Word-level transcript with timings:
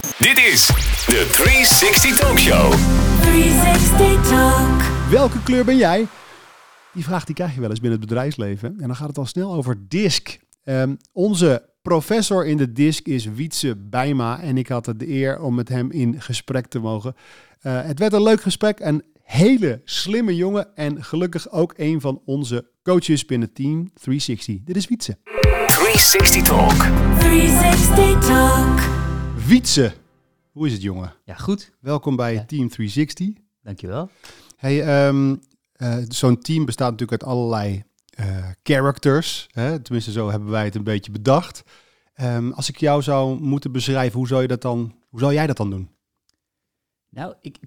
Dit 0.00 0.38
is 0.38 0.66
de 1.06 1.28
360 1.32 2.16
Talk 2.16 2.38
Show. 2.38 2.72
360 3.20 4.28
Talk. 4.28 4.82
Welke 5.10 5.42
kleur 5.42 5.64
ben 5.64 5.76
jij? 5.76 6.06
Die 6.92 7.04
vraag 7.04 7.24
die 7.24 7.34
krijg 7.34 7.54
je 7.54 7.60
wel 7.60 7.70
eens 7.70 7.80
binnen 7.80 8.00
het 8.00 8.08
bedrijfsleven. 8.08 8.76
En 8.80 8.86
dan 8.86 8.96
gaat 8.96 9.08
het 9.08 9.18
al 9.18 9.26
snel 9.26 9.54
over 9.54 9.76
DISC. 9.88 10.38
Ehm, 10.64 10.94
onze 11.12 11.68
professor 11.82 12.46
in 12.46 12.56
de 12.56 12.72
DISC 12.72 13.06
is 13.06 13.24
Wietse 13.24 13.76
Bijma. 13.76 14.40
En 14.40 14.56
ik 14.58 14.68
had 14.68 14.84
de 14.84 15.08
eer 15.08 15.40
om 15.40 15.54
met 15.54 15.68
hem 15.68 15.90
in 15.90 16.20
gesprek 16.20 16.66
te 16.66 16.78
mogen. 16.78 17.14
Eh, 17.60 17.82
het 17.82 17.98
werd 17.98 18.12
een 18.12 18.22
leuk 18.22 18.42
gesprek. 18.42 18.80
Een 18.80 19.02
hele 19.22 19.80
slimme 19.84 20.36
jongen. 20.36 20.76
En 20.76 21.04
gelukkig 21.04 21.50
ook 21.50 21.74
een 21.76 22.00
van 22.00 22.22
onze 22.24 22.66
coaches 22.82 23.26
binnen 23.26 23.52
Team 23.52 23.90
360. 23.94 24.58
Dit 24.64 24.76
is 24.76 24.88
Wietse. 24.88 25.18
360 25.66 26.42
Talk. 26.42 26.84
360 27.18 28.18
Talk. 28.18 29.03
Wietse, 29.46 29.94
hoe 30.52 30.66
is 30.66 30.72
het 30.72 30.82
jongen? 30.82 31.14
Ja, 31.24 31.34
goed. 31.34 31.72
Welkom 31.80 32.16
bij 32.16 32.32
Ja. 32.32 32.44
Team 32.44 32.68
360. 32.68 33.28
Dankjewel. 33.62 34.10
Hey, 34.56 34.82
ehm, 34.82 35.36
eh, 35.72 35.96
zo'n 36.08 36.38
team 36.38 36.64
bestaat 36.64 36.90
natuurlijk 36.90 37.22
uit 37.22 37.32
allerlei 37.32 37.82
eh, 38.10 38.50
characters. 38.62 39.46
Hè? 39.50 39.80
Tenminste, 39.80 40.12
zo 40.12 40.30
hebben 40.30 40.50
wij 40.50 40.64
het 40.64 40.74
een 40.74 40.84
beetje 40.84 41.12
bedacht. 41.12 41.62
Ehm, 42.14 42.50
als 42.50 42.68
ik 42.68 42.76
jou 42.76 43.02
zou 43.02 43.40
moeten 43.40 43.72
beschrijven, 43.72 44.18
hoe 44.18 44.28
zou, 44.28 44.42
je 44.42 44.48
dat 44.48 44.62
dan, 44.62 44.94
hoe 45.08 45.20
zou 45.20 45.32
jij 45.32 45.46
dat 45.46 45.56
dan 45.56 45.70
doen? 45.70 45.90
Nou, 47.08 47.34
ik, 47.40 47.58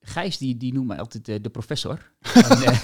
Gijs 0.00 0.38
die, 0.38 0.56
die 0.56 0.72
noemt 0.72 0.86
mij 0.86 0.98
altijd 0.98 1.28
eh, 1.28 1.42
de 1.42 1.50
professor. 1.50 2.12
en, 2.34 2.78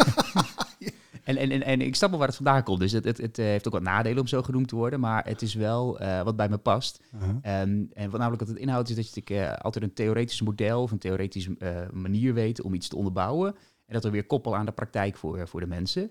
en, 1.24 1.36
en, 1.36 1.50
en, 1.50 1.62
en 1.62 1.80
ik 1.80 1.94
snap 1.94 2.10
wel 2.10 2.18
waar 2.18 2.28
het 2.28 2.36
vandaan 2.36 2.62
komt. 2.62 2.80
Dus 2.80 2.92
het, 2.92 3.04
het, 3.04 3.18
het 3.18 3.38
eh, 3.38 3.44
heeft 3.44 3.66
ook 3.66 3.72
wat 3.72 3.82
nadelen 3.82 4.18
om 4.18 4.26
zo 4.26 4.42
genoemd 4.42 4.68
te 4.68 4.76
worden. 4.76 5.00
Maar 5.00 5.24
het 5.24 5.42
is 5.42 5.54
wel 5.54 5.98
eh, 5.98 6.22
wat 6.22 6.36
bij 6.36 6.48
me 6.48 6.58
past. 6.58 7.00
Ehm, 7.42 7.84
en 7.92 8.10
wat 8.10 8.18
namelijk 8.18 8.40
wat 8.40 8.48
het 8.48 8.58
inhoudt 8.58 8.88
is 8.88 8.96
dat 8.96 9.16
ik 9.16 9.30
eh, 9.30 9.52
altijd 9.52 9.84
een 9.84 9.92
theoretisch 9.92 10.40
model 10.40 10.82
of 10.82 10.90
een 10.90 10.98
theoretische 10.98 11.56
manier 11.92 12.34
weet 12.34 12.62
om 12.62 12.74
iets 12.74 12.88
te 12.88 12.96
onderbouwen. 12.96 13.54
En 13.86 13.94
dat 13.94 14.04
we 14.04 14.10
weer 14.10 14.26
koppel 14.26 14.56
aan 14.56 14.66
de 14.66 14.72
praktijk 14.72 15.16
voor, 15.16 15.48
voor 15.48 15.60
de 15.60 15.66
mensen. 15.66 16.10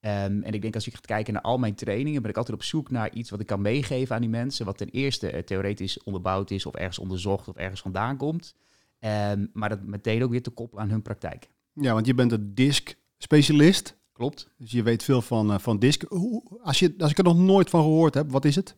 Ehm, 0.00 0.42
en 0.42 0.52
ik 0.52 0.62
denk 0.62 0.74
als 0.74 0.84
je 0.84 0.90
gaat 0.90 1.06
kijken 1.06 1.32
naar 1.32 1.42
al 1.42 1.58
mijn 1.58 1.74
trainingen, 1.74 2.22
ben 2.22 2.30
ik 2.30 2.36
altijd 2.36 2.56
op 2.56 2.62
zoek 2.62 2.90
naar 2.90 3.12
iets 3.12 3.30
wat 3.30 3.40
ik 3.40 3.46
kan 3.46 3.60
meegeven 3.60 4.14
aan 4.14 4.20
die 4.20 4.30
mensen. 4.30 4.66
Wat 4.66 4.78
ten 4.78 4.88
eerste 4.88 5.42
theoretisch 5.44 6.02
onderbouwd 6.02 6.50
is 6.50 6.66
of 6.66 6.74
ergens 6.74 6.98
onderzocht 6.98 7.48
of 7.48 7.56
ergens 7.56 7.80
vandaan 7.80 8.16
komt. 8.16 8.54
Ehm, 8.98 9.46
maar 9.52 9.68
dat 9.68 9.82
meteen 9.82 10.22
ook 10.22 10.30
weer 10.30 10.42
te 10.42 10.50
koppelen 10.50 10.84
aan 10.84 10.90
hun 10.90 11.02
praktijk. 11.02 11.48
Ja, 11.72 11.92
want 11.92 12.06
je 12.06 12.14
bent 12.14 12.32
een 12.32 12.54
DISC-specialist. 12.54 13.98
Klopt. 14.20 14.48
Dus 14.56 14.70
je 14.70 14.82
weet 14.82 15.02
veel 15.02 15.22
van, 15.22 15.52
eh, 15.52 15.58
van 15.58 15.78
DISC. 15.78 16.02
Hoe, 16.08 16.42
als, 16.62 16.78
je, 16.78 16.94
als 16.98 17.10
ik 17.10 17.18
er 17.18 17.24
nog 17.24 17.36
nooit 17.38 17.70
van 17.70 17.82
gehoord 17.82 18.14
heb, 18.14 18.30
wat 18.30 18.44
is 18.44 18.56
het? 18.56 18.76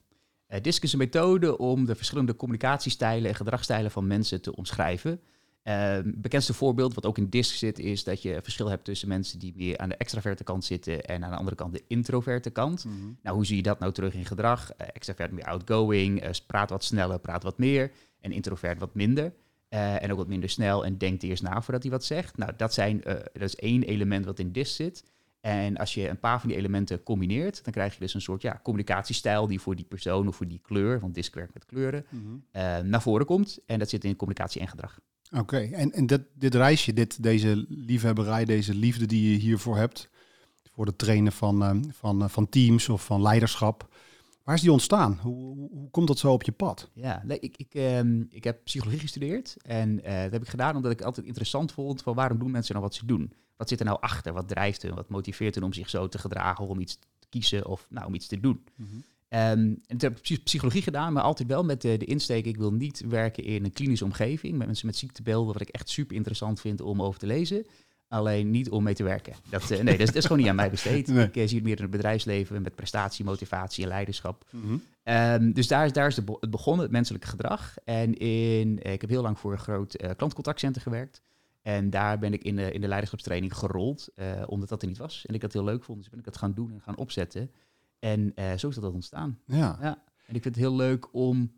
Uh, 0.48 0.60
DISC 0.60 0.82
is 0.82 0.92
een 0.92 0.98
methode 0.98 1.58
om 1.58 1.84
de 1.84 1.94
verschillende 1.94 2.36
communicatiestijlen 2.36 3.28
en 3.28 3.34
gedragsstijlen 3.34 3.90
van 3.90 4.06
mensen 4.06 4.40
te 4.40 4.56
omschrijven. 4.56 5.20
Ehm, 5.62 6.12
bekendste 6.14 6.54
voorbeeld 6.54 6.94
wat 6.94 7.06
ook 7.06 7.18
in 7.18 7.28
DISC 7.28 7.54
zit, 7.54 7.78
is 7.78 8.04
dat 8.04 8.22
je 8.22 8.40
verschil 8.42 8.68
hebt 8.68 8.84
tussen 8.84 9.08
mensen 9.08 9.38
die 9.38 9.52
meer 9.56 9.78
aan 9.78 9.88
de 9.88 9.96
extraverte 9.96 10.44
kant 10.44 10.64
zitten 10.64 11.04
en 11.04 11.24
aan 11.24 11.30
de 11.30 11.36
andere 11.36 11.56
kant 11.56 11.72
de 11.72 11.84
introverte 11.86 12.50
kant. 12.50 12.86
Nou, 13.22 13.36
hoe 13.36 13.46
zie 13.46 13.56
je 13.56 13.62
dat 13.62 13.78
nou 13.78 13.92
terug 13.92 14.14
in 14.14 14.24
gedrag? 14.24 14.72
Eh, 14.72 14.86
extravert 14.92 15.32
meer 15.32 15.44
outgoing, 15.44 16.20
eh, 16.20 16.30
praat 16.46 16.70
wat 16.70 16.84
sneller, 16.84 17.18
praat 17.18 17.42
wat 17.42 17.58
meer. 17.58 17.92
En 18.20 18.32
introvert 18.32 18.78
wat 18.78 18.94
minder. 18.94 19.32
En 19.68 20.10
ook 20.10 20.18
wat 20.18 20.28
minder 20.28 20.48
snel 20.48 20.84
en 20.84 20.98
denkt 20.98 21.22
eerst 21.22 21.42
na 21.42 21.62
voordat 21.62 21.82
hij 21.82 21.92
wat 21.92 22.04
zegt. 22.04 22.36
Nou, 22.36 22.52
dat, 22.56 22.74
zijn, 22.74 23.00
dat 23.32 23.42
is 23.42 23.56
één 23.56 23.82
element 23.82 24.24
wat 24.24 24.38
in 24.38 24.52
DISC 24.52 24.74
zit. 24.74 25.04
En 25.42 25.76
als 25.76 25.94
je 25.94 26.08
een 26.08 26.18
paar 26.18 26.40
van 26.40 26.48
die 26.48 26.58
elementen 26.58 27.02
combineert, 27.02 27.64
dan 27.64 27.72
krijg 27.72 27.94
je 27.94 28.00
dus 28.00 28.14
een 28.14 28.20
soort 28.20 28.42
ja, 28.42 28.60
communicatiestijl 28.62 29.46
die 29.46 29.60
voor 29.60 29.76
die 29.76 29.84
persoon 29.84 30.28
of 30.28 30.36
voor 30.36 30.48
die 30.48 30.60
kleur, 30.62 31.00
want 31.00 31.14
DISC 31.14 31.34
werkt 31.34 31.54
met 31.54 31.66
kleuren, 31.66 32.06
eh, 32.50 32.78
naar 32.78 33.02
voren 33.02 33.26
komt. 33.26 33.58
En 33.66 33.78
dat 33.78 33.88
zit 33.88 34.04
in 34.04 34.16
communicatie 34.16 34.60
en 34.60 34.68
gedrag. 34.68 35.00
Oké, 35.36 35.58
en, 35.58 35.92
en 35.92 36.06
dit, 36.06 36.20
dit 36.34 36.54
reisje, 36.54 36.92
dit, 36.92 37.22
deze 37.22 37.64
liefhebberij, 37.68 38.44
deze 38.44 38.74
liefde 38.74 39.06
die 39.06 39.32
je 39.32 39.38
hiervoor 39.38 39.76
hebt, 39.76 40.08
voor 40.72 40.86
het 40.86 40.98
trainen 40.98 41.32
van, 41.32 41.62
ehm, 41.62 41.82
van, 41.90 42.22
eh, 42.22 42.28
van 42.28 42.48
teams 42.48 42.88
of 42.88 43.04
van 43.04 43.22
leiderschap, 43.22 43.91
waar 44.44 44.54
is 44.54 44.60
die 44.60 44.72
ontstaan? 44.72 45.18
Hoe, 45.22 45.56
hoe, 45.56 45.90
komt 45.90 46.08
dat 46.08 46.18
zo 46.18 46.32
op 46.32 46.42
je 46.42 46.52
pad? 46.52 46.90
Ja, 46.92 47.22
ik, 47.28 47.56
ik, 47.56 47.74
ehm, 47.74 48.20
ik 48.28 48.44
heb 48.44 48.64
psychologie 48.64 49.00
gestudeerd 49.00 49.56
en 49.62 50.04
eh, 50.04 50.22
dat 50.22 50.32
heb 50.32 50.42
ik 50.42 50.48
gedaan 50.48 50.76
omdat 50.76 50.92
ik 50.92 51.02
altijd 51.02 51.26
interessant 51.26 51.72
vond 51.72 52.02
van 52.02 52.14
waarom 52.14 52.38
doen 52.38 52.50
mensen 52.50 52.74
nou 52.74 52.86
wat 52.86 52.94
ze 52.94 53.06
doen? 53.06 53.32
Wat 53.56 53.68
zit 53.68 53.78
er 53.80 53.86
nou 53.86 54.00
achter? 54.00 54.32
Wat 54.32 54.48
drijft 54.48 54.82
hun? 54.82 54.94
Wat 54.94 55.08
motiveert 55.08 55.54
hun 55.54 55.64
om 55.64 55.72
zich 55.72 55.90
zo 55.90 56.08
te 56.08 56.18
gedragen, 56.18 56.66
om 56.66 56.80
iets 56.80 56.94
te 56.94 57.26
kiezen 57.28 57.66
of 57.66 57.86
nou, 57.90 58.06
om 58.06 58.14
iets 58.14 58.26
te 58.26 58.40
doen? 58.40 58.64
Ehm, 59.28 59.58
en 59.58 59.78
toen 59.86 59.98
heb 59.98 60.16
ik 60.16 60.22
psy- 60.22 60.42
psychologie 60.42 60.82
gedaan, 60.82 61.12
maar 61.12 61.22
altijd 61.22 61.48
wel 61.48 61.64
met 61.64 61.82
de, 61.82 61.96
de 61.96 62.04
insteek, 62.04 62.44
ik 62.44 62.56
wil 62.56 62.72
niet 62.72 63.04
werken 63.08 63.44
in 63.44 63.64
een 63.64 63.72
klinische 63.72 64.04
omgeving 64.04 64.56
met 64.56 64.66
mensen 64.66 64.86
met 64.86 64.96
ziektebeelden, 64.96 65.52
wat 65.52 65.62
ik 65.62 65.68
echt 65.68 65.88
super 65.88 66.16
interessant 66.16 66.60
vind 66.60 66.80
om 66.80 67.02
over 67.02 67.20
te 67.20 67.26
lezen. 67.26 67.66
Alleen 68.12 68.50
niet 68.50 68.70
om 68.70 68.82
mee 68.82 68.94
te 68.94 69.02
werken. 69.02 69.34
Dat, 69.48 69.62
eh, 69.62 69.68
nee, 69.68 69.84
dat 69.84 70.00
is, 70.00 70.06
dat 70.06 70.14
is 70.14 70.22
gewoon 70.22 70.38
niet 70.38 70.48
aan 70.48 70.56
mij 70.56 70.70
besteed. 70.70 71.06
Nee. 71.12 71.26
Ik 71.26 71.36
eh, 71.36 71.46
zie 71.46 71.56
het 71.56 71.64
meer 71.64 71.76
in 71.76 71.82
het 71.82 71.90
bedrijfsleven 71.90 72.62
met 72.62 72.74
prestatie, 72.74 73.24
motivatie 73.24 73.82
en 73.82 73.88
leiderschap. 73.88 74.44
Ehm, 75.02 75.52
dus 75.52 75.68
daar 75.68 75.84
is, 75.84 75.92
daar 75.92 76.06
is 76.06 76.14
de, 76.14 76.36
het 76.40 76.50
begonnen, 76.50 76.82
het 76.82 76.92
menselijke 76.92 77.26
gedrag. 77.26 77.74
En 77.84 78.14
in, 78.14 78.82
eh, 78.82 78.92
ik 78.92 79.00
heb 79.00 79.10
heel 79.10 79.22
lang 79.22 79.38
voor 79.38 79.52
een 79.52 79.58
groot 79.58 79.94
eh, 79.94 80.10
klantcontactcenter 80.16 80.82
gewerkt. 80.82 81.22
En 81.62 81.90
daar 81.90 82.18
ben 82.18 82.32
ik 82.32 82.42
in 82.42 82.56
de, 82.56 82.72
in 82.72 82.80
de 82.80 82.88
leiderschapstraining 82.88 83.56
gerold, 83.56 84.08
omdat 84.46 84.68
dat 84.68 84.82
er 84.82 84.88
niet 84.88 84.98
was. 84.98 85.24
En 85.26 85.34
ik 85.34 85.40
dat 85.40 85.52
heel 85.52 85.64
leuk 85.64 85.84
vond, 85.84 85.98
dus 85.98 86.08
ben 86.08 86.18
ik 86.18 86.24
dat 86.24 86.36
gaan 86.36 86.54
doen 86.54 86.72
en 86.72 86.80
gaan 86.80 86.96
opzetten. 86.96 87.50
En 87.98 88.34
zo 88.56 88.68
is 88.68 88.74
dat 88.74 88.92
ontstaan. 88.92 89.38
Ja. 89.46 89.78
Ja. 89.80 90.02
En 90.26 90.34
ik 90.34 90.42
vind 90.42 90.54
het 90.54 90.64
heel 90.64 90.76
leuk 90.76 91.14
om 91.14 91.52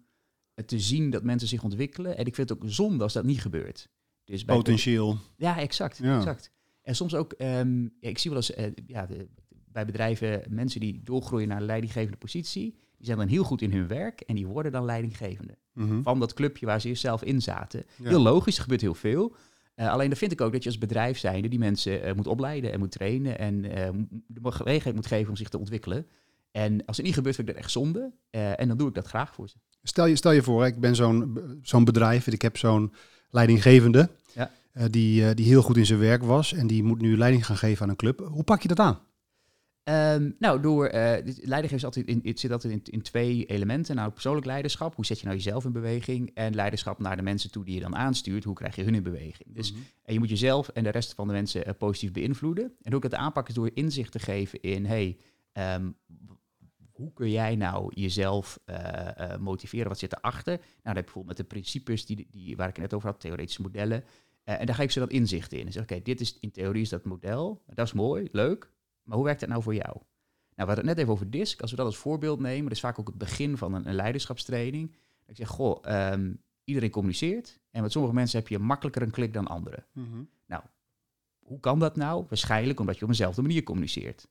te 0.67 0.81
zien 0.81 1.11
dat 1.11 1.23
mensen 1.23 1.49
zich 1.49 1.63
ontwikkelen. 1.63 2.17
En 2.17 2.25
ik 2.25 2.35
vind 2.35 2.49
het 2.49 2.59
ook 2.59 2.65
zonde 2.71 3.03
als 3.03 3.13
dat 3.13 3.25
niet 3.25 3.41
gebeurt. 3.41 3.89
Dus 4.25 4.45
bij 4.45 4.57
potentieel. 4.57 5.19
ja, 5.37 5.59
exact. 5.59 5.99
Ja. 5.99 6.17
exact. 6.17 6.53
En 6.83 6.97
soms 6.97 7.15
ook, 7.15 7.33
ehm, 7.33 7.83
ja, 7.83 8.09
ik 8.09 8.19
zie 8.19 8.31
wel 8.31 8.39
eens 8.39 8.55
eh, 8.55 8.73
ja, 8.87 9.07
de, 9.07 9.29
bij 9.49 9.85
bedrijven 9.85 10.43
mensen 10.49 10.81
die 10.81 11.01
doorgroeien 11.05 11.49
naar 11.49 11.57
een 11.57 11.67
leidinggevende 11.67 12.17
positie. 12.17 12.79
Die 12.97 13.07
zijn 13.07 13.19
dan 13.19 13.29
heel 13.29 13.45
goed 13.45 13.63
in 13.63 13.73
hun 13.73 13.87
werk 13.87 14.21
en 14.21 14.35
die 14.35 14.47
worden 14.47 14.73
dan 14.73 14.85
leidinggevende. 14.85 15.59
Mhm. 15.73 16.03
Van 16.03 16.21
dat 16.21 16.35
clubje 16.35 16.67
waar 16.67 16.81
ze 16.81 16.89
eerst 16.89 17.01
zelf 17.01 17.23
in 17.23 17.43
zaten. 17.43 17.85
Ja. 17.97 18.09
Heel 18.09 18.23
logisch, 18.23 18.57
er 18.57 18.63
gebeurt 18.63 18.81
heel 18.81 18.95
veel. 18.95 19.37
Eh, 19.75 19.91
alleen 19.91 20.09
dan 20.09 20.19
vind 20.19 20.33
ik 20.33 20.41
ook 20.41 20.53
dat 20.53 20.63
je 20.63 20.69
als 20.69 20.79
bedrijf 20.79 21.19
zijnde 21.19 21.49
die 21.49 21.59
mensen 21.59 22.03
eh, 22.03 22.15
moet 22.15 22.27
opleiden 22.27 22.73
en 22.73 22.79
moet 22.79 22.91
trainen. 22.91 23.39
En 23.39 23.63
de 24.27 24.53
gelegenheid 24.53 24.95
moet 24.95 25.07
geven 25.07 25.31
om 25.31 25.37
zich 25.37 25.49
te 25.49 25.59
ontwikkelen. 25.59 26.07
En 26.51 26.85
als 26.85 26.97
het 26.97 27.07
niet 27.07 27.15
gebeurt, 27.15 27.35
vind 27.35 27.49
ik 27.49 27.55
dat 27.55 27.63
echt 27.63 27.73
zonde. 27.73 28.13
En 28.31 28.69
dan 28.69 28.77
doe 28.77 28.89
ik 28.89 28.95
dat 28.95 29.07
graag 29.07 29.35
voor 29.35 29.49
ze. 29.49 29.57
Stel, 29.83 30.07
je, 30.07 30.17
stel 30.17 30.33
je 30.33 30.43
voor, 30.43 30.67
ik 30.67 30.81
ben 30.81 30.97
zo'n 30.97 31.39
zo'n 31.63 31.85
bedrijf, 31.85 32.27
ik 32.27 32.43
heb 32.43 32.57
zo'n 32.57 32.93
leidinggevende 33.35 34.11
Ja. 34.35 34.51
eh, 34.73 34.85
die, 34.91 35.29
eh, 35.29 35.35
die 35.35 35.47
heel 35.47 35.63
goed 35.63 35.77
in 35.77 35.87
zijn 35.87 35.99
werk 35.99 36.23
was 36.23 36.53
en 36.53 36.67
die 36.67 36.83
moet 36.83 37.01
nu 37.01 37.17
leiding 37.17 37.47
gaan 37.47 37.57
geven 37.57 37.83
aan 37.83 37.89
een 37.89 37.97
club. 37.97 38.29
Hoe 38.31 38.43
pak 38.45 38.63
je 38.63 38.69
dat 38.69 38.79
aan? 38.79 38.99
Ehm, 39.85 40.31
nou, 40.39 40.61
door 40.61 40.89
dit- 41.25 41.41
leiding 41.43 41.73
is 41.73 41.85
altijd 41.85 42.07
in, 42.07 42.21
het 42.23 42.41
zit 42.41 42.53
altijd 42.53 42.73
in, 42.73 42.83
in 42.85 43.03
twee 43.03 43.45
elementen. 43.45 43.97
Nou, 43.97 44.11
persoonlijk 44.11 44.47
leiderschap. 44.47 44.95
Hoe 44.95 45.07
zet 45.07 45.19
je 45.19 45.25
nou 45.25 45.37
jezelf 45.37 45.65
in 45.65 45.73
beweging? 45.73 46.31
En 46.35 46.55
leiderschap 46.55 46.99
naar 46.99 47.17
de 47.17 47.23
mensen 47.23 47.51
toe 47.51 47.65
die 47.65 47.75
je 47.75 47.81
dan 47.81 47.97
aanstuurt. 47.97 48.45
Hoe 48.45 48.55
krijg 48.55 48.77
je 48.77 48.83
hun 48.83 48.95
in 48.95 49.03
beweging? 49.03 49.55
Dus 49.55 49.75
en 50.05 50.13
je 50.13 50.19
moet 50.19 50.29
jezelf 50.29 50.69
en 50.69 50.85
de 50.85 50.91
rest 50.91 51.15
van 51.15 51.27
de 51.27 51.33
mensen 51.33 51.77
positief 51.77 52.13
beïnvloeden. 52.13 52.65
En 52.65 52.93
hoe 52.93 52.97
ik 52.97 53.03
het 53.11 53.15
aanpak 53.15 53.49
is 53.49 53.55
door 53.55 53.71
inzicht 53.75 54.13
te 54.13 54.19
geven 54.19 54.61
in... 54.61 54.87
Hey, 54.87 55.17
ehm, 55.53 55.89
hoe 56.95 57.13
kun 57.13 57.31
jij 57.31 57.57
nou 57.57 57.93
jezelf 57.95 58.61
eh, 58.65 59.33
eh, 59.33 59.41
motiveren? 59.41 59.89
Wat 59.89 59.99
zit 59.99 60.17
erachter? 60.17 60.57
Nou, 60.57 60.69
dan 60.83 60.95
heb 60.95 60.97
je 60.97 61.03
bijvoorbeeld 61.03 61.39
met 61.39 61.47
de 61.49 61.55
principes 61.55 62.07
die, 62.07 62.27
die, 62.31 62.57
waar 62.57 62.69
ik 62.69 62.75
het 62.75 62.83
net 62.83 62.95
over 62.95 63.09
had, 63.09 63.21
theoretische 63.21 63.63
modellen. 63.63 64.05
Eh, 64.45 64.61
en 64.61 64.67
daar 64.67 64.75
geef 64.75 64.85
ik 64.85 64.91
ze 64.91 64.99
dat 64.99 65.11
inzicht 65.11 65.53
in. 65.53 65.67
En 65.67 65.73
zeg, 65.73 65.83
oké, 65.83 66.03
dit 66.03 66.21
is 66.21 66.39
in 66.39 66.51
theorie 66.51 66.83
is 66.83 66.89
dat 66.89 67.05
model. 67.05 67.63
Dat 67.67 67.87
is 67.87 67.93
mooi, 67.93 68.29
leuk. 68.33 68.71
Maar 69.03 69.17
hoe 69.17 69.25
werkt 69.25 69.41
dat 69.41 69.49
nou 69.49 69.63
voor 69.63 69.75
jou? 69.75 69.93
Nou, 69.93 70.03
we 70.69 70.75
hadden 70.75 70.77
het 70.77 70.85
net 70.85 70.99
even 70.99 71.13
over 71.13 71.31
DISC. 71.31 71.61
Als 71.61 71.71
we 71.71 71.77
dat 71.77 71.87
als 71.87 71.97
voorbeeld 71.97 72.41
nemen, 72.41 72.63
dat 72.63 72.73
is 72.73 72.81
vaak 72.81 72.99
ook 72.99 73.07
het 73.07 73.19
begin 73.19 73.57
van 73.57 73.75
een, 73.75 73.89
een 73.89 73.95
leiderschapstraining. 73.95 74.91
Dat 74.91 75.31
ik 75.31 75.37
zeg, 75.37 75.49
goh, 75.49 75.79
ehm, 75.83 76.33
iedereen 76.65 76.91
communiceert. 76.91 77.61
En 77.71 77.83
met 77.83 77.93
sommige 77.93 78.15
mensen 78.15 78.39
heb 78.39 78.49
je 78.49 78.59
makkelijker 78.59 79.03
een 79.03 79.11
klik 79.11 79.33
dan 79.33 79.47
anderen. 79.47 79.87
Nou, 80.47 80.63
hoe 81.39 81.61
kan 81.61 81.79
dat 81.79 81.97
nou? 81.97 82.25
Waarschijnlijk 82.29 82.81
omdat 82.81 82.97
je 82.97 83.03
op 83.03 83.09
eenzelfde 83.09 83.43
manier 83.43 83.63
communiceert. 83.63 84.29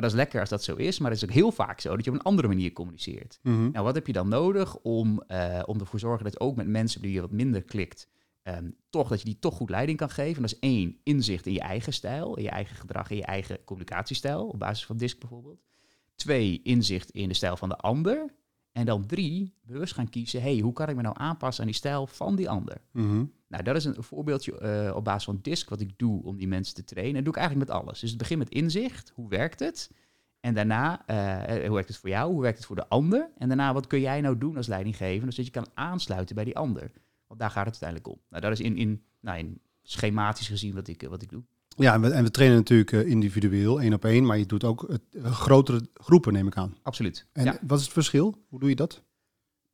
Dat 0.00 0.10
is 0.10 0.16
lekker 0.16 0.40
als 0.40 0.48
dat 0.48 0.64
zo 0.64 0.76
is, 0.76 0.98
maar 0.98 1.10
het 1.10 1.22
is 1.22 1.28
ook 1.28 1.34
heel 1.34 1.52
vaak 1.52 1.80
zo 1.80 1.96
dat 1.96 2.04
je 2.04 2.10
op 2.10 2.16
een 2.16 2.22
andere 2.22 2.48
manier 2.48 2.72
communiceert. 2.72 3.38
Mhm. 3.42 3.70
Nou, 3.70 3.84
wat 3.84 3.94
heb 3.94 4.06
je 4.06 4.12
dan 4.12 4.28
nodig 4.28 4.76
om, 4.76 5.22
eh, 5.26 5.62
om 5.66 5.80
ervoor 5.80 5.98
te 6.00 6.06
zorgen 6.06 6.24
dat 6.24 6.40
ook 6.40 6.56
met 6.56 6.66
mensen 6.66 7.02
die 7.02 7.12
je 7.12 7.20
wat 7.20 7.30
minder 7.30 7.62
klikt, 7.62 8.08
ehm, 8.42 8.70
toch 8.90 9.08
dat 9.08 9.18
je 9.18 9.24
die 9.24 9.38
toch 9.38 9.54
goed 9.54 9.70
leiding 9.70 9.98
kan 9.98 10.10
geven? 10.10 10.42
Dat 10.42 10.52
is 10.52 10.58
één, 10.58 10.98
inzicht 11.02 11.46
in 11.46 11.52
je 11.52 11.60
eigen 11.60 11.92
stijl, 11.92 12.36
in 12.36 12.42
je 12.42 12.50
eigen 12.50 12.76
gedrag, 12.76 13.10
in 13.10 13.16
je 13.16 13.24
eigen 13.24 13.64
communicatiestijl, 13.64 14.46
op 14.46 14.58
basis 14.58 14.86
van 14.86 14.96
DISC 14.96 15.18
bijvoorbeeld. 15.18 15.60
Twee, 16.14 16.60
inzicht 16.62 17.10
in 17.10 17.28
de 17.28 17.34
stijl 17.34 17.56
van 17.56 17.68
de 17.68 17.76
ander. 17.76 18.34
En 18.72 18.86
dan 18.86 19.06
drie, 19.06 19.54
bewust 19.62 19.94
gaan 19.94 20.08
kiezen, 20.08 20.42
hey, 20.42 20.58
hoe 20.58 20.72
kan 20.72 20.88
ik 20.88 20.96
me 20.96 21.02
nou 21.02 21.14
aanpassen 21.18 21.62
aan 21.62 21.70
die 21.70 21.78
stijl 21.78 22.06
van 22.06 22.36
die 22.36 22.50
ander? 22.50 22.80
Mhm. 22.92 23.24
Nou, 23.48 23.62
dat 23.62 23.76
is 23.76 23.84
een 23.84 24.02
voorbeeldje 24.02 24.58
eh, 24.58 24.96
op 24.96 25.04
basis 25.04 25.24
van 25.24 25.38
DISC 25.42 25.68
wat 25.68 25.80
ik 25.80 25.98
doe 25.98 26.22
om 26.22 26.36
die 26.36 26.48
mensen 26.48 26.74
te 26.74 26.84
trainen. 26.84 27.16
En 27.16 27.24
dat 27.24 27.24
doe 27.24 27.34
ik 27.34 27.38
eigenlijk 27.38 27.68
met 27.70 27.80
alles. 27.80 28.00
Dus 28.00 28.10
het 28.10 28.18
begint 28.18 28.38
met 28.38 28.48
inzicht. 28.48 29.12
Hoe 29.14 29.28
werkt 29.28 29.60
het? 29.60 29.90
En 30.40 30.54
daarna, 30.54 31.06
eh, 31.06 31.66
hoe 31.66 31.74
werkt 31.74 31.88
het 31.88 31.96
voor 31.96 32.08
jou? 32.08 32.32
Hoe 32.32 32.42
werkt 32.42 32.56
het 32.56 32.66
voor 32.66 32.76
de 32.76 32.88
ander? 32.88 33.30
En 33.38 33.48
daarna, 33.48 33.72
wat 33.72 33.86
kun 33.86 34.00
jij 34.00 34.20
nou 34.20 34.38
doen 34.38 34.56
als 34.56 34.66
leidinggevende, 34.66 35.32
zodat 35.32 35.46
je 35.46 35.60
kan 35.60 35.70
aansluiten 35.74 36.34
bij 36.34 36.44
die 36.44 36.56
ander? 36.56 36.90
Want 37.26 37.40
daar 37.40 37.50
gaat 37.50 37.66
het 37.66 37.82
uiteindelijk 37.82 38.08
om. 38.08 38.20
Nou, 38.28 38.42
dat 38.42 38.52
is 38.52 38.60
in, 38.60 38.76
in, 38.76 39.02
nou, 39.20 39.38
in 39.38 39.60
schematisch 39.82 40.48
gezien 40.48 40.74
wat 40.74 40.88
ik, 40.88 41.02
eh, 41.02 41.08
wat 41.08 41.22
ik 41.22 41.28
doe. 41.28 41.42
Ja, 41.76 41.94
en 41.94 42.00
we, 42.00 42.10
en 42.10 42.24
we 42.24 42.30
trainen 42.30 42.58
natuurlijk 42.58 42.92
eh, 42.92 43.06
individueel, 43.06 43.80
één 43.80 43.92
op 43.92 44.04
één, 44.04 44.26
maar 44.26 44.38
je 44.38 44.46
doet 44.46 44.64
ook 44.64 44.84
het, 44.88 45.02
eh, 45.10 45.32
grotere 45.32 45.88
groepen, 45.94 46.32
neem 46.32 46.46
ik 46.46 46.56
aan. 46.56 46.76
Absoluut. 46.82 47.26
En 47.32 47.44
ja. 47.44 47.58
wat 47.66 47.78
is 47.78 47.84
het 47.84 47.92
verschil? 47.92 48.44
Hoe 48.48 48.60
doe 48.60 48.68
je 48.68 48.76
dat? 48.76 49.02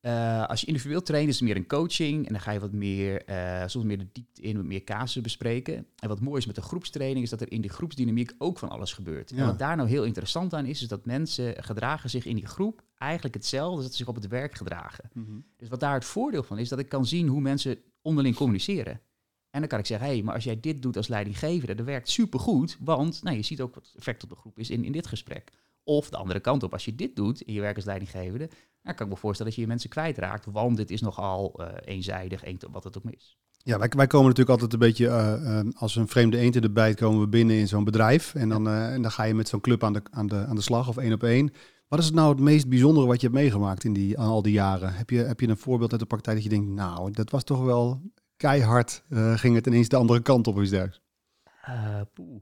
Eh, 0.01 0.47
als 0.47 0.61
je 0.61 0.67
individueel 0.67 1.03
traint, 1.03 1.29
is 1.29 1.35
het 1.35 1.45
meer 1.45 1.57
een 1.57 1.67
coaching. 1.67 2.27
En 2.27 2.33
dan 2.33 2.41
ga 2.41 2.51
je 2.51 2.61
wat 2.61 2.73
meer, 2.73 3.23
soms 3.67 3.85
meer 3.85 3.99
de 3.99 4.09
diepte 4.13 4.43
in, 4.43 4.57
wat 4.57 4.65
meer 4.65 4.85
casussen 4.85 5.23
bespreken. 5.23 5.87
En 5.99 6.09
wat 6.09 6.21
mooi 6.21 6.39
is 6.39 6.47
met 6.47 6.55
de 6.55 6.63
groepstraining, 6.63 7.25
is 7.25 7.31
dat 7.31 7.41
er 7.41 7.53
in 7.53 7.61
die 7.61 7.71
groepsdynamiek 7.71 8.33
ook 8.39 8.59
van 8.59 8.69
alles 8.69 8.93
gebeurt. 8.93 9.31
Ja. 9.31 9.37
En 9.37 9.47
wat 9.47 9.59
daar 9.59 9.77
nou 9.77 9.89
heel 9.89 10.05
interessant 10.05 10.55
aan 10.55 10.67
is, 10.67 10.83
is 10.83 10.89
dat 10.89 11.07
mensen 11.07 11.65
gedragen 11.65 12.11
zich 12.11 12.27
in 12.27 12.37
die 12.37 12.47
groep 12.47 12.83
eigenlijk 12.99 13.35
hetzelfde 13.35 13.75
als 13.75 13.83
dat 13.83 13.91
ze 13.93 13.99
zich 13.99 14.09
op 14.09 14.15
het 14.15 14.29
werk 14.29 14.55
gedragen. 14.55 15.11
Dus 15.57 15.69
wat 15.69 15.81
daar 15.81 15.95
het 15.95 16.05
voordeel 16.05 16.43
van 16.43 16.59
is, 16.59 16.69
dat 16.69 16.79
ik 16.79 16.89
kan 16.89 17.07
zien 17.07 17.29
hoe 17.29 17.41
mensen 17.41 17.79
onderling 18.03 18.37
communiceren. 18.37 19.01
En 19.57 19.63
dan 19.63 19.71
kan 19.71 19.79
ik 19.79 19.87
zeggen, 19.87 20.07
hé, 20.07 20.15
hey, 20.15 20.23
maar 20.23 20.35
als 20.35 20.45
jij 20.45 20.61
dit 20.61 20.83
doet 20.83 20.97
als 20.97 21.09
leidinggevende, 21.09 21.75
dat 21.75 21.87
werkt 21.87 22.09
supergoed, 22.09 22.77
want 22.81 23.23
nou, 23.23 23.37
je 23.37 23.43
ziet 23.43 23.61
ook 23.61 23.75
wat 23.75 23.87
het 23.87 23.97
effect 23.97 24.23
op 24.23 24.29
de 24.29 24.37
groep 24.37 24.59
is 24.59 24.71
in, 24.71 24.85
in 24.85 24.93
dit 24.93 25.07
gesprek. 25.07 25.53
Of 25.85 26.11
de 26.11 26.17
andere 26.17 26.41
kant 26.41 26.63
op, 26.63 26.73
als 26.73 26.85
je 26.85 26.95
dit 26.95 27.17
doet 27.17 27.41
in 27.41 27.53
je 27.53 27.61
werk 27.61 27.77
als 27.77 27.85
leidinggevende, 27.85 28.49
dan 28.83 28.95
kan 28.95 29.07
ik 29.07 29.13
me 29.13 29.19
voorstellen 29.19 29.53
dat 29.53 29.55
je 29.55 29.61
je 29.61 29.67
mensen 29.67 29.91
kwijtraakt, 29.91 30.47
want 30.47 30.77
dit 30.77 30.91
is 30.91 31.01
nogal 31.01 31.55
eh, 31.57 31.95
eenzijdig, 31.95 32.47
een, 32.47 32.61
wat 32.71 32.85
het 32.85 32.99
ook 32.99 33.05
is. 33.11 33.37
Ja, 33.57 33.79
wij, 33.79 33.91
wij 33.97 34.07
komen 34.07 34.29
natuurlijk 34.29 34.61
altijd 34.61 34.73
een 34.73 34.89
beetje 34.89 35.09
eh, 35.09 35.59
eh, 35.59 35.67
als 35.75 35.97
een 35.97 36.09
vreemde 36.09 36.61
de 36.61 36.71
bijt 36.71 36.97
komen 36.97 37.21
we 37.21 37.29
binnen 37.29 37.57
in 37.57 37.69
zo'n 37.69 37.85
bedrijf. 37.85 38.35
En 38.35 38.49
dan, 38.49 38.69
en 38.69 39.03
dan 39.03 39.11
ga 39.11 39.23
je 39.23 39.35
met 39.35 39.49
zo'n 39.49 39.61
club 39.61 39.85
aan 39.85 39.93
de, 39.93 40.03
aan, 40.11 40.27
de, 40.27 40.45
aan 40.45 40.57
de 40.57 40.63
slag 40.63 40.89
of 40.89 40.97
één 40.97 41.13
op 41.13 41.23
één. 41.23 41.53
Wat 41.89 41.99
is 41.99 42.05
het 42.05 42.15
nou 42.15 42.29
het 42.29 42.41
meest 42.41 42.69
bijzondere 42.69 43.07
wat 43.07 43.21
je 43.21 43.27
hebt 43.27 43.39
meegemaakt 43.39 43.85
in 43.85 43.93
die, 43.93 44.19
al 44.19 44.43
die 44.43 44.53
jaren? 44.53 44.95
Heb 44.95 45.11
je, 45.11 45.19
heb 45.19 45.41
je 45.41 45.49
een 45.49 45.57
voorbeeld 45.57 45.91
uit 45.91 46.01
de 46.01 46.07
praktijk 46.07 46.37
dat 46.37 46.45
je 46.45 46.51
denkt, 46.51 46.69
nou, 46.69 47.11
dat 47.11 47.31
was 47.31 47.45
toch 47.45 47.65
wel 47.65 48.01
keihard, 48.37 49.03
eh, 49.09 49.39
ging 49.39 49.55
het 49.55 49.67
ineens 49.67 49.89
de 49.89 49.97
andere 49.97 50.23
kant 50.23 50.47
op 50.47 50.57
of 50.57 50.61
iets 50.63 50.71
dergelijks? 50.71 51.01
Eh, 51.63 52.01
poeh. 52.15 52.41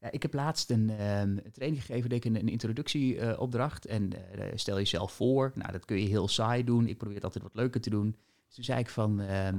Ja, 0.00 0.10
ik 0.10 0.22
heb 0.22 0.34
laatst 0.34 0.70
een, 0.70 0.90
ehm, 0.90 1.30
een 1.44 1.52
training 1.52 1.84
gegeven, 1.84 2.08
deed 2.08 2.24
ik 2.24 2.30
een, 2.32 2.40
een 2.40 2.48
introductieopdracht. 2.48 3.86
en 3.86 4.12
eh, 4.32 4.46
stel 4.54 4.76
jezelf 4.76 5.12
voor. 5.12 5.52
Nou, 5.54 5.72
dat 5.72 5.84
kun 5.84 6.00
je 6.00 6.08
heel 6.08 6.28
saai 6.28 6.64
doen. 6.64 6.86
Ik 6.86 6.96
probeer 6.96 7.14
het 7.14 7.24
altijd 7.24 7.44
wat 7.44 7.54
leuker 7.54 7.80
te 7.80 7.90
doen. 7.90 8.16
Dus 8.46 8.54
toen 8.54 8.64
zei 8.64 8.78
ik 8.78 8.88
van, 8.88 9.20
ehm, 9.20 9.58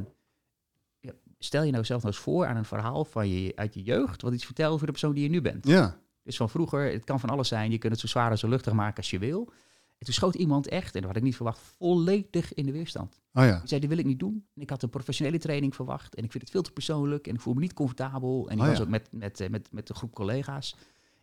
ja, 1.00 1.12
stel 1.40 1.64
je 1.64 1.72
nou 1.72 1.86
zelf 1.86 2.02
nou 2.02 2.14
eens 2.14 2.24
voor 2.24 2.46
aan 2.46 2.56
een 2.56 2.66
verhaal 2.66 3.06
van 3.06 3.30
je, 3.30 3.52
uit 3.56 3.74
je 3.74 3.82
jeugd, 3.82 4.22
wat 4.22 4.34
iets 4.34 4.46
vertelt 4.46 4.74
over 4.74 4.86
de 4.86 4.92
persoon 4.92 5.14
die 5.14 5.24
je 5.24 5.30
nu 5.30 5.42
bent. 5.42 5.68
Ja, 5.68 6.00
Dus 6.24 6.38
van 6.38 6.50
vroeger, 6.50 6.92
het 6.92 7.04
kan 7.04 7.20
van 7.20 7.30
alles 7.30 7.48
zijn. 7.48 7.72
Je 7.72 7.78
kunt 7.78 7.92
het 7.92 8.02
zo 8.02 8.08
zwaar 8.08 8.32
en 8.32 8.38
zo 8.38 8.48
luchtig 8.48 8.74
maken 8.74 8.98
als 8.98 9.10
je 9.10 9.20
wil. 9.20 9.52
En 10.00 10.06
toen 10.06 10.14
schoot 10.14 10.36
iemand 10.36 10.68
echt, 10.68 10.96
en 10.96 11.02
dat 11.02 11.10
had 11.10 11.18
ik 11.20 11.24
niet 11.24 11.36
verwacht, 11.36 11.60
volledig 11.60 12.54
in 12.54 12.66
de 12.66 12.72
weerstand. 12.72 13.22
oh 13.34 13.44
ja. 13.44 13.60
Die 13.60 13.68
zei, 13.68 13.80
dit 13.80 13.90
wil 13.90 13.98
ik 14.00 14.06
niet 14.06 14.20
doen. 14.20 14.48
En 14.56 14.62
ik 14.62 14.70
had 14.70 14.84
een 14.84 14.90
professionele 14.90 15.38
training 15.38 15.76
verwacht. 15.76 16.16
En 16.16 16.24
ik 16.24 16.32
vind 16.32 16.44
het 16.44 16.52
veel 16.52 16.62
te 16.62 16.72
persoonlijk. 16.72 17.28
En 17.28 17.34
ik 17.34 17.42
voel 17.42 17.54
me 17.54 17.60
niet 17.60 17.74
comfortabel. 17.74 18.50
En 18.50 18.56
ik 18.56 18.62
Oh 18.62 18.68
was 18.68 18.78
ja. 18.78 18.84
ook 18.84 18.90
met, 18.90 19.12
met, 19.12 19.40
eh, 19.40 19.50
met, 19.50 19.72
met 19.72 19.90
een 19.90 19.96
groep 19.96 20.14
collega's. 20.14 20.76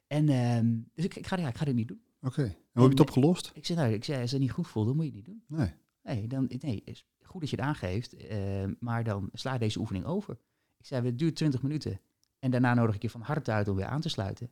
En 0.06 0.28
ehm, 0.28 0.66
dus 0.94 1.04
ik, 1.04 1.16
ik, 1.16 1.26
ga, 1.26 1.36
ja, 1.36 1.48
ik 1.48 1.56
ga 1.56 1.64
dit 1.64 1.74
niet 1.74 1.88
doen. 1.88 2.00
Oké. 2.20 2.42
En 2.42 2.48
hoe 2.72 2.82
heb 2.82 2.82
je 2.82 2.88
het 2.88 3.00
opgelost? 3.00 3.50
Ik 3.54 3.66
zei, 3.66 3.78
nou, 3.78 3.92
ik 3.92 4.04
zei, 4.04 4.20
als 4.20 4.30
het 4.30 4.40
niet 4.40 4.50
goed 4.50 4.68
voelt, 4.68 4.86
dan 4.86 4.96
moet 4.96 5.04
je 5.04 5.10
het 5.10 5.26
niet 5.26 5.26
doen. 5.26 5.44
Nee. 5.58 5.72
Nee, 6.02 6.26
dan, 6.26 6.50
nee 6.58 6.82
is 6.84 7.06
goed 7.22 7.40
dat 7.40 7.50
je 7.50 7.56
het 7.56 7.64
aangeeft. 7.64 8.16
eh, 8.16 8.64
maar 8.78 9.04
dan 9.04 9.28
sla 9.32 9.58
deze 9.58 9.78
oefening 9.78 10.04
over. 10.04 10.38
Ik 10.78 10.86
zei, 10.86 11.06
het 11.06 11.18
duurt 11.18 11.36
20 11.36 11.62
minuten. 11.62 12.00
En 12.38 12.50
daarna 12.50 12.74
nodig 12.74 12.94
ik 12.94 13.02
je 13.02 13.10
van 13.10 13.20
harte 13.20 13.52
uit 13.52 13.68
om 13.68 13.76
weer 13.76 13.86
aan 13.86 14.00
te 14.00 14.08
sluiten. 14.08 14.50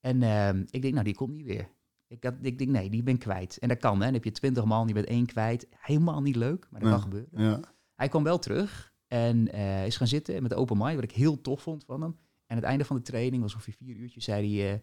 En 0.00 0.22
ehm, 0.22 0.64
ik 0.70 0.82
denk, 0.82 0.94
nou, 0.94 1.04
die 1.04 1.14
komt 1.14 1.32
niet 1.32 1.46
weer. 1.46 1.68
Ik, 2.10 2.24
had, 2.24 2.34
ik 2.42 2.58
denk, 2.58 2.70
nee, 2.70 2.90
die 2.90 3.02
ben 3.02 3.14
ik 3.14 3.20
kwijt. 3.20 3.58
En 3.58 3.68
dat 3.68 3.78
kan, 3.78 3.98
hè. 3.98 4.04
Dan 4.04 4.14
heb 4.14 4.24
je 4.24 4.30
20 4.32 4.64
man, 4.64 4.88
je 4.88 4.94
bent 4.94 5.06
één 5.06 5.26
kwijt. 5.26 5.66
Helemaal 5.70 6.22
niet 6.22 6.36
leuk, 6.36 6.66
maar 6.70 6.80
dat 6.80 6.88
Ja. 6.88 6.94
kan 6.94 7.04
gebeuren. 7.04 7.30
Ja. 7.50 7.60
Hij 7.94 8.08
kwam 8.08 8.22
wel 8.22 8.38
terug 8.38 8.92
en 9.06 9.52
eh, 9.52 9.86
is 9.86 9.96
gaan 9.96 10.06
zitten 10.06 10.42
met 10.42 10.50
de 10.50 10.56
open 10.56 10.78
mind, 10.78 10.94
wat 10.94 11.04
ik 11.04 11.12
heel 11.12 11.40
tof 11.40 11.62
vond 11.62 11.84
van 11.84 12.00
hem. 12.02 12.10
En 12.10 12.18
aan 12.46 12.56
het 12.56 12.64
einde 12.64 12.84
van 12.84 12.96
de 12.96 13.02
training, 13.02 13.42
was 13.42 13.54
ongeveer 13.54 13.74
vier 13.78 13.96
uurtjes, 13.96 14.24
zei 14.24 14.56
hij... 14.58 14.72
eh, 14.72 14.78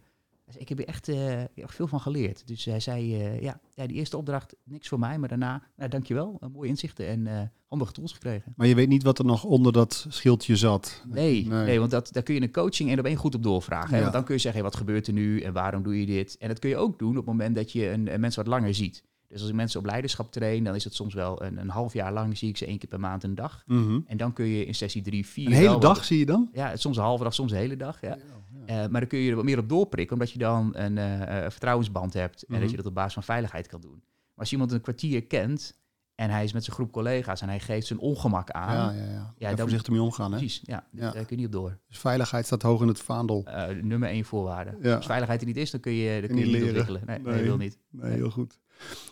zei, 0.52 0.64
ik 0.64 0.70
heb 0.70 0.80
er 0.80 0.86
echt, 0.86 1.08
eh, 1.08 1.42
echt 1.42 1.76
veel 1.76 1.88
van 1.88 2.00
geleerd. 2.00 2.48
Dus 2.48 2.66
hij 2.66 2.80
zei, 2.80 3.16
eh, 3.16 3.42
ja, 3.42 3.60
ja, 3.74 3.88
die 3.88 3.98
eerste 3.98 4.18
opdracht, 4.18 4.56
niks 4.64 4.88
voor 4.88 5.00
mij. 5.00 5.18
Maar 5.18 5.30
daarna, 5.30 5.64
nou, 5.76 5.90
dankjewel, 5.90 6.38
uh, 6.44 6.50
mooie 6.50 6.70
inzichten 6.70 7.08
en 7.08 7.28
eh, 7.28 7.42
handige 7.68 7.92
tools 7.92 8.14
gekregen. 8.14 8.54
Maar 8.56 8.68
je 8.68 8.76
weet 8.76 8.88
niet 8.88 9.04
wat 9.04 9.20
er 9.20 9.26
nog 9.26 9.44
onder 9.44 9.74
dat 9.74 10.06
schildje 10.10 10.56
zat. 10.56 11.04
Nee, 11.08 11.48
nee. 11.48 11.80
want 11.80 11.92
dat, 11.92 12.10
daar 12.12 12.24
kun 12.24 12.36
je 12.36 12.42
een 12.42 12.52
coaching 12.52 12.90
één 12.90 13.00
op 13.00 13.06
één 13.06 13.16
goed 13.16 13.36
op 13.36 13.44
doorvragen. 13.44 13.90
Hè? 13.90 13.96
Ja. 13.96 14.02
Want 14.02 14.14
dan 14.14 14.24
kun 14.24 14.36
je 14.36 14.42
zeggen, 14.42 14.62
hey, 14.62 14.70
wat 14.70 14.80
gebeurt 14.80 15.08
er 15.08 15.14
nu 15.14 15.42
en 15.42 15.54
waarom 15.54 15.84
doe 15.84 16.00
je 16.00 16.06
dit? 16.06 16.38
En 16.38 16.48
dat 16.48 16.60
kun 16.60 16.70
je 16.70 16.78
ook 16.78 17.00
doen 17.00 17.10
op 17.10 17.16
het 17.16 17.26
moment 17.26 17.56
dat 17.56 17.72
je 17.72 17.90
een, 17.90 18.14
een 18.14 18.20
mensen 18.20 18.44
wat 18.44 18.54
langer 18.54 18.74
ziet. 18.74 19.04
Dus 19.28 19.40
als 19.40 19.50
ik 19.50 19.56
mensen 19.56 19.80
op 19.80 19.86
leiderschap 19.86 20.32
train, 20.32 20.64
dan 20.64 20.76
is 20.76 20.84
het 20.84 20.94
soms 20.94 21.14
wel 21.14 21.44
een, 21.44 21.58
een 21.58 21.70
half 21.70 21.94
jaar 21.94 22.14
lang, 22.14 22.38
zie 22.38 22.50
ik 22.50 22.58
ze 22.58 22.66
één 22.66 22.78
keer 22.78 22.90
per 22.90 23.00
maand 23.00 23.24
een 23.24 23.36
dag. 23.36 23.64
Mhm. 23.66 24.00
En 24.06 24.18
dan 24.18 24.34
kun 24.34 24.46
je 24.46 24.66
in 24.66 24.76
sessie 24.76 25.02
drie, 25.02 25.26
vier... 25.26 25.48
Een 25.48 25.54
hele 25.54 25.80
dag 25.80 25.96
wat- 25.98 26.06
zie 26.06 26.20
je 26.20 26.26
dan? 26.26 26.50
Ja, 26.54 26.76
soms 26.76 26.98
een 26.98 27.04
halve 27.04 27.24
dag, 27.24 27.34
soms 27.34 27.52
een 27.52 27.58
hele 27.58 27.78
dag. 27.78 28.02
Ja. 28.02 28.16
Eh, 28.16 28.22
maar 28.68 29.00
dan 29.00 29.08
kun 29.08 29.20
je 29.20 29.30
er 29.30 29.36
wat 29.36 29.46
meer 29.46 29.58
op 29.60 29.70
doorprikken, 29.70 30.14
omdat 30.14 30.32
je 30.32 30.40
dan 30.40 30.70
een 30.76 30.98
eh, 30.98 31.46
eh, 31.46 31.52
vertrouwensband 31.52 32.14
hebt. 32.14 32.42
En 32.44 32.48
Mhm. 32.54 32.62
dat 32.62 32.70
je 32.72 32.78
dat 32.78 32.86
op 32.86 32.94
basis 32.94 33.14
van 33.14 33.24
veiligheid 33.24 33.68
kan 33.68 33.82
doen. 33.82 34.02
Maar 34.04 34.46
als 34.46 34.52
iemand 34.52 34.72
een 34.72 34.82
kwartier 34.82 35.24
kent 35.26 35.78
en 36.16 36.30
hij 36.30 36.44
is 36.44 36.54
met 36.54 36.64
zijn 36.64 36.76
groep 36.76 36.92
collega's 36.92 37.42
en 37.42 37.48
hij 37.48 37.60
geeft 37.60 37.88
zijn 37.88 38.00
ongemak 38.00 38.50
aan. 38.52 38.96
Ja, 38.96 39.02
ja, 39.04 39.12
ja. 39.12 39.34
ja 39.38 39.50
dan- 39.50 39.58
voorzichtig 39.60 39.94
mee 39.94 40.02
omgaan. 40.02 40.32
Hè? 40.32 40.38
Precies, 40.38 40.62
ja, 40.66 40.88
Ja. 40.92 41.02
daar 41.02 41.26
kun 41.26 41.26
je 41.28 41.36
niet 41.36 41.46
op 41.46 41.52
door. 41.52 41.78
Dus 41.88 41.98
veiligheid 41.98 42.46
staat 42.46 42.62
hoog 42.62 42.82
in 42.82 42.88
het 42.88 43.00
vaandel. 43.00 43.46
Eh, 43.46 43.68
nummer 43.84 44.10
één 44.10 44.26
voorwaarde. 44.26 44.78
Ja. 44.82 44.96
Als 44.96 45.06
veiligheid 45.06 45.42
er 45.42 45.48
niet 45.48 45.58
is, 45.58 45.72
dan 45.72 45.80
kun 45.80 45.92
je, 45.92 46.20
dan 46.20 46.28
kun 46.30 46.36
niet 46.38 46.46
je 46.46 46.52
niet 46.54 46.64
ontwikkelen. 46.64 47.02
Nee, 47.06 47.20
nee. 47.20 47.34
Nee. 47.34 47.44
wil 47.44 47.58
niet. 47.58 47.78
Nee, 47.92 48.12
heel 48.12 48.30
goed. 48.30 48.60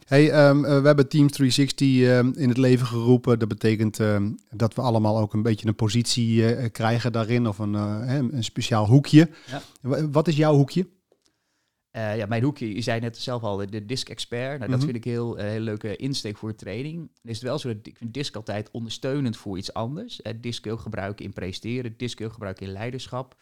Hey, 0.05 0.31
ehm, 0.31 0.65
eh, 0.65 0.79
we 0.81 0.87
hebben 0.87 1.07
Team 1.09 1.29
360 1.29 2.01
ehm, 2.01 2.31
in 2.35 2.49
het 2.49 2.57
leven 2.57 2.87
geroepen. 2.87 3.39
Dat 3.39 3.47
betekent 3.47 3.99
ehm, 3.99 4.31
dat 4.55 4.73
we 4.73 4.81
allemaal 4.81 5.17
ook 5.19 5.33
een 5.33 5.41
beetje 5.41 5.67
een 5.67 5.75
positie 5.75 6.53
eh, 6.55 6.71
krijgen 6.71 7.11
daarin. 7.11 7.47
Of 7.47 7.59
een, 7.59 7.75
eh, 7.75 8.15
een 8.31 8.43
speciaal 8.43 8.85
hoekje. 8.87 9.29
Ja. 9.47 9.61
Wa- 9.81 10.09
Wat 10.09 10.27
is 10.27 10.35
jouw 10.35 10.55
hoekje? 10.55 10.87
Eh, 11.91 12.17
ja, 12.17 12.25
mijn 12.25 12.43
hoekje, 12.43 12.75
je 12.75 12.81
zei 12.81 12.99
net 12.99 13.17
zelf 13.17 13.41
al, 13.43 13.57
de 13.69 13.85
disc 13.85 14.09
expert. 14.09 14.57
Nou, 14.59 14.69
dat 14.71 14.77
Mhm. 14.79 14.85
vind 14.85 14.95
ik 14.97 15.03
heel, 15.03 15.37
eh, 15.37 15.45
heel 15.49 15.59
leuke 15.59 15.95
insteek 15.95 16.37
voor 16.37 16.55
training. 16.55 16.97
Dan 16.97 17.31
is 17.31 17.35
het 17.35 17.43
wel 17.47 17.59
zo 17.59 17.67
dat 17.67 17.87
ik 17.87 17.97
vind 17.97 18.13
disc 18.13 18.35
altijd 18.35 18.71
ondersteunend 18.71 19.37
voor 19.37 19.57
iets 19.57 19.73
anders. 19.73 20.21
Eh 20.21 20.33
disc 20.41 20.61
kun 20.61 20.71
je 20.71 20.77
ook 20.77 20.83
gebruiken 20.83 21.25
in 21.25 21.33
presteren, 21.33 21.93
disc 21.97 22.15
kun 22.15 22.23
je 22.25 22.29
ook 22.31 22.33
gebruiken 22.37 22.65
in 22.65 22.71
leiderschap. 22.73 23.35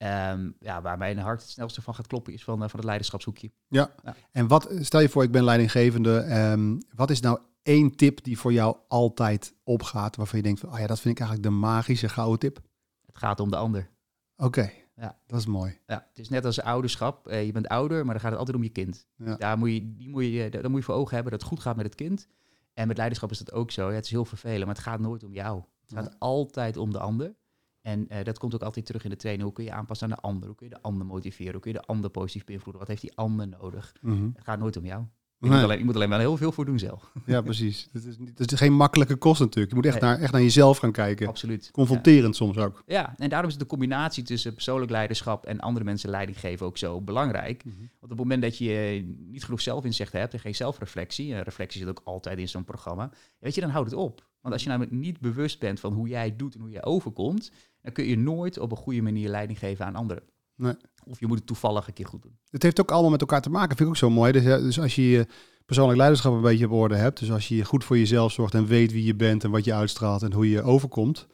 Ehm, 0.00 0.50
ja, 0.60 0.82
waar 0.82 0.98
mijn 0.98 1.18
hart 1.18 1.40
het 1.40 1.50
snelste 1.50 1.82
van 1.82 1.94
gaat 1.94 2.06
kloppen 2.06 2.32
is 2.32 2.44
van, 2.44 2.62
eh, 2.62 2.68
van 2.68 2.78
het 2.78 2.84
leiderschapshoekje. 2.84 3.50
Ja. 3.68 3.94
Ja. 4.04 4.16
En 4.32 4.46
wat, 4.48 4.68
stel 4.80 5.00
je 5.00 5.08
voor, 5.08 5.22
ik 5.22 5.30
ben 5.30 5.44
leidinggevende. 5.44 6.18
ehm, 6.18 6.78
wat 6.94 7.10
is 7.10 7.20
nou 7.20 7.38
één 7.62 7.96
tip 7.96 8.24
die 8.24 8.38
voor 8.38 8.52
jou 8.52 8.76
altijd 8.88 9.54
opgaat? 9.64 10.16
Waarvan 10.16 10.38
je 10.38 10.44
denkt, 10.44 10.60
van, 10.60 10.72
oh 10.72 10.78
ja, 10.78 10.86
dat 10.86 11.00
vind 11.00 11.14
ik 11.14 11.20
eigenlijk 11.20 11.50
de 11.50 11.56
magische 11.58 12.08
gouden 12.08 12.38
tip. 12.38 12.60
Het 13.06 13.18
gaat 13.18 13.40
om 13.40 13.50
de 13.50 13.56
ander. 13.56 13.90
Oké, 14.36 14.70
Ja. 14.94 15.18
dat 15.26 15.38
is 15.38 15.46
mooi. 15.46 15.78
Ja, 15.86 16.06
het 16.08 16.18
is 16.18 16.28
net 16.28 16.44
als 16.44 16.60
ouderschap. 16.60 17.28
Eh, 17.28 17.46
je 17.46 17.52
bent 17.52 17.68
ouder, 17.68 18.04
maar 18.04 18.12
dan 18.14 18.20
gaat 18.20 18.30
het 18.30 18.38
altijd 18.38 18.56
om 18.56 18.62
je 18.62 18.68
kind. 18.70 19.06
Ja. 19.16 19.36
Daar, 19.36 19.58
moet 19.58 19.72
je, 19.72 19.96
die 19.96 20.08
moet 20.08 20.24
je, 20.24 20.48
daar 20.50 20.70
moet 20.70 20.78
je 20.80 20.84
voor 20.86 20.94
ogen 20.94 21.14
hebben 21.14 21.32
dat 21.32 21.40
het 21.40 21.50
goed 21.50 21.60
gaat 21.60 21.76
met 21.76 21.84
het 21.84 21.94
kind. 21.94 22.28
En 22.74 22.86
met 22.88 22.96
leiderschap 22.96 23.30
is 23.30 23.38
dat 23.38 23.52
ook 23.52 23.70
zo. 23.70 23.88
Ja, 23.88 23.94
het 23.94 24.04
is 24.04 24.10
heel 24.10 24.24
vervelend, 24.24 24.64
maar 24.66 24.74
het 24.74 24.84
gaat 24.84 25.00
nooit 25.00 25.24
om 25.24 25.32
jou. 25.32 25.62
Het 25.80 25.92
gaat 25.98 26.16
altijd 26.18 26.76
om 26.76 26.92
de 26.92 26.98
ander. 26.98 27.34
En 27.82 28.08
eh, 28.08 28.24
dat 28.24 28.38
komt 28.38 28.54
ook 28.54 28.62
altijd 28.62 28.86
terug 28.86 29.04
in 29.04 29.10
de 29.10 29.16
training. 29.16 29.44
Hoe 29.44 29.54
kun 29.54 29.64
je 29.64 29.72
aanpassen 29.72 30.10
aan 30.10 30.16
de 30.16 30.22
ander? 30.28 30.46
Hoe 30.48 30.56
kun 30.56 30.68
je 30.68 30.74
de 30.74 30.82
ander 30.82 31.06
motiveren? 31.06 31.52
Hoe 31.52 31.60
kun 31.62 31.72
je 31.72 31.78
de 31.78 31.84
ander 31.86 32.10
positief 32.10 32.44
beïnvloeden? 32.44 32.78
Wat 32.80 32.88
heeft 32.90 33.02
die 33.02 33.16
ander 33.16 33.48
nodig? 33.48 33.92
Mhm. 34.00 34.24
Het 34.34 34.44
gaat 34.44 34.58
nooit 34.58 34.76
om 34.76 34.84
jou. 34.84 35.04
Je, 35.38 35.46
Nee. 35.48 35.54
moet, 35.54 35.64
alleen, 35.64 35.78
je 35.78 35.84
moet 35.84 35.94
alleen 35.94 36.08
wel 36.08 36.18
heel 36.18 36.36
veel 36.36 36.52
voor 36.52 36.64
doen 36.64 36.78
zelf. 36.78 37.12
Ja, 37.26 37.40
precies. 37.50 37.88
Het 37.92 38.04
is, 38.04 38.18
niet- 38.18 38.38
het 38.38 38.52
is 38.52 38.58
geen 38.58 38.72
makkelijke 38.72 39.16
kost 39.16 39.40
natuurlijk. 39.40 39.68
Je 39.70 39.74
moet 39.76 39.86
echt, 39.86 40.00
Nee. 40.00 40.10
naar, 40.10 40.20
echt 40.20 40.32
naar 40.32 40.42
jezelf 40.42 40.78
gaan 40.78 40.92
kijken. 40.92 41.26
Absoluut. 41.28 41.64
Ja. 41.64 41.70
Confronterend 41.70 42.36
soms 42.36 42.56
ook. 42.56 42.82
Ja, 42.86 43.14
en 43.16 43.28
daarom 43.28 43.50
is 43.50 43.58
de 43.58 43.66
combinatie 43.66 44.22
tussen 44.24 44.54
persoonlijk 44.54 44.90
leiderschap 44.90 45.46
en 45.46 45.60
andere 45.60 45.84
mensen 45.84 46.10
leiding 46.10 46.40
geven 46.40 46.66
ook 46.66 46.78
zo 46.78 47.00
belangrijk. 47.00 47.64
Mhm. 47.64 47.76
Want 47.78 47.90
op 48.02 48.08
het 48.08 48.18
moment 48.18 48.42
dat 48.42 48.58
je 48.58 49.04
niet 49.18 49.44
genoeg 49.44 49.60
zelfinzicht 49.60 50.12
hebt 50.12 50.32
en 50.32 50.40
geen 50.40 50.54
zelfreflectie, 50.54 51.34
en 51.34 51.42
reflectie 51.42 51.80
zit 51.80 51.88
ook 51.88 52.00
altijd 52.04 52.38
in 52.38 52.48
zo'n 52.48 52.64
programma, 52.64 53.10
weet 53.38 53.54
je, 53.54 53.60
dan 53.60 53.70
houdt 53.70 53.90
het 53.90 53.98
op. 54.00 54.28
Want 54.40 54.54
als 54.54 54.62
je 54.62 54.68
namelijk 54.68 54.92
niet 54.92 55.20
bewust 55.20 55.58
bent 55.58 55.80
van 55.80 55.92
hoe 55.92 56.08
jij 56.08 56.36
doet 56.36 56.54
en 56.54 56.60
hoe 56.60 56.70
jij 56.70 56.84
overkomt, 56.84 57.50
dan 57.82 57.92
kun 57.92 58.04
je 58.04 58.18
nooit 58.18 58.58
op 58.58 58.70
een 58.70 58.76
goede 58.76 59.02
manier 59.02 59.28
leiding 59.28 59.58
geven 59.58 59.86
aan 59.86 59.94
anderen. 59.94 60.22
Nee. 60.56 60.74
Of 61.04 61.20
je 61.20 61.26
moet 61.26 61.38
het 61.38 61.46
toevallig 61.46 61.86
een 61.86 61.92
keer 61.92 62.06
goed 62.06 62.22
doen. 62.22 62.38
Het 62.50 62.62
heeft 62.62 62.80
ook 62.80 62.90
allemaal 62.90 63.10
met 63.10 63.20
elkaar 63.20 63.42
te 63.42 63.50
maken. 63.50 63.76
Vind 63.76 63.80
ik 63.80 63.86
ook 63.88 63.96
zo 63.96 64.10
mooi. 64.10 64.32
Dus, 64.32 64.42
ja, 64.42 64.58
dus 64.58 64.80
als 64.80 64.94
je 64.94 65.08
je 65.08 65.26
persoonlijk 65.66 65.98
leiderschap 65.98 66.32
een 66.32 66.40
beetje 66.40 66.66
op 66.66 66.72
orde 66.72 66.96
hebt. 66.96 67.18
Dus 67.18 67.30
als 67.30 67.48
je 67.48 67.64
goed 67.64 67.84
voor 67.84 67.98
jezelf 67.98 68.32
zorgt 68.32 68.54
en 68.54 68.66
weet 68.66 68.92
wie 68.92 69.04
je 69.04 69.14
bent 69.14 69.44
en 69.44 69.50
wat 69.50 69.64
je 69.64 69.74
uitstraalt 69.74 70.22
en 70.22 70.32
hoe 70.32 70.50
je 70.50 70.62
overkomt. 70.62 71.26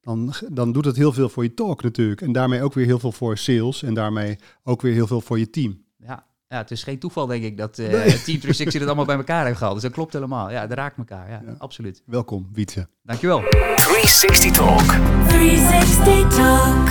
Dan, 0.00 0.32
dan 0.52 0.72
doet 0.72 0.84
het 0.84 0.96
heel 0.96 1.12
veel 1.12 1.28
voor 1.28 1.42
je 1.42 1.54
talk 1.54 1.82
natuurlijk. 1.82 2.20
En 2.20 2.32
daarmee 2.32 2.62
ook 2.62 2.74
weer 2.74 2.86
heel 2.86 2.98
veel 2.98 3.12
voor 3.12 3.38
sales. 3.38 3.82
En 3.82 3.94
daarmee 3.94 4.38
ook 4.62 4.82
weer 4.82 4.92
heel 4.92 5.06
veel 5.06 5.20
voor 5.20 5.38
je 5.38 5.50
team. 5.50 5.86
Ja, 6.48 6.56
het 6.56 6.70
is 6.70 6.82
geen 6.82 6.98
toeval 6.98 7.26
denk 7.26 7.44
ik 7.44 7.56
dat 7.56 7.78
eh 7.78 7.86
Nee. 7.88 8.00
Team 8.00 8.12
360 8.22 8.72
het 8.74 8.86
allemaal 8.86 9.04
bij 9.04 9.16
elkaar 9.16 9.44
heeft 9.44 9.56
gehaald. 9.58 9.74
Dus 9.74 9.82
dat 9.84 9.92
klopt 9.92 10.12
helemaal. 10.12 10.50
Ja, 10.50 10.66
dat 10.66 10.78
raakt 10.78 10.98
elkaar. 10.98 11.30
Ja, 11.30 11.42
Ja. 11.46 11.54
absoluut. 11.58 12.02
Welkom, 12.06 12.48
Wietse. 12.52 12.88
Dankjewel. 13.02 13.40
360 13.76 14.50
Talk. 14.50 14.82
360 15.28 16.28
Talk. 16.36 16.88